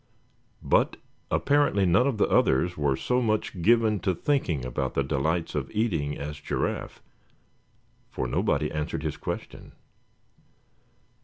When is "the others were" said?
2.17-2.95